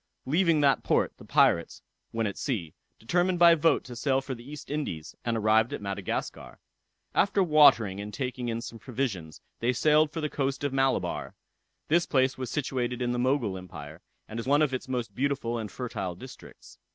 Leaving 0.25 0.61
that 0.61 0.81
port, 0.81 1.13
the 1.17 1.23
pirates, 1.23 1.83
when 2.09 2.25
at 2.25 2.35
sea, 2.35 2.73
determined 2.97 3.37
by 3.37 3.53
vote 3.53 3.83
to 3.83 3.95
sail 3.95 4.19
for 4.19 4.33
the 4.33 4.43
East 4.51 4.71
Indies, 4.71 5.15
and 5.23 5.37
arrived 5.37 5.73
at 5.73 5.79
Madagascar. 5.79 6.57
After 7.13 7.43
watering 7.43 7.99
and 7.99 8.11
taking 8.11 8.49
in 8.49 8.61
some 8.61 8.79
provisions 8.79 9.41
they 9.59 9.71
sailed 9.73 10.09
for 10.11 10.19
the 10.19 10.27
coast 10.27 10.63
of 10.63 10.73
Malabar. 10.73 11.35
This 11.87 12.07
place 12.07 12.35
is 12.39 12.49
situated 12.49 12.99
in 12.99 13.11
the 13.11 13.19
Mogul 13.19 13.59
Empire, 13.59 14.01
and 14.27 14.39
is 14.39 14.47
one 14.47 14.63
of 14.63 14.73
its 14.73 14.87
most 14.87 15.13
beautiful 15.13 15.59
and 15.59 15.71
fertile 15.71 16.15
districts. 16.15 16.79